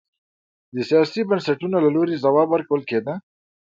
د 0.75 0.77
سیاسي 0.89 1.21
بنسټونو 1.29 1.77
له 1.85 1.89
لوري 1.95 2.15
ځواب 2.25 2.47
ورکول 2.51 2.81
کېده. 2.89 3.13